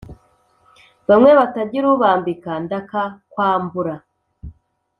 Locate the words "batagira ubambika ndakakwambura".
1.39-3.95